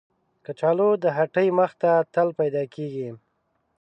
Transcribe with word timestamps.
کچالو 0.45 0.89
د 1.03 1.05
هټۍ 1.17 1.47
مخ 1.57 1.71
ته 1.81 1.91
تل 2.13 2.27
پیدا 2.39 2.63
کېږي 2.73 3.09